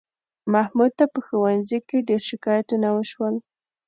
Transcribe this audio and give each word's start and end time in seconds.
محمود 0.53 0.91
ته 0.99 1.05
په 1.13 1.19
ښوونځي 1.25 1.79
کې 1.87 1.97
ډېر 2.07 2.21
شکایتونه 2.29 2.87
وشول 2.97 3.35